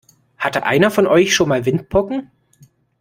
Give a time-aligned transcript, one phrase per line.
[0.39, 2.31] Hatte einer von euch schon mal Windpocken?